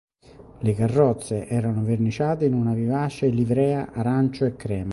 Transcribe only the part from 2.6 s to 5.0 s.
vivace livrea arancio e crema.